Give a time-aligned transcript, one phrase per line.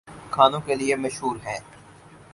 [0.31, 1.59] کھانوں کے لیے مشہور ہیں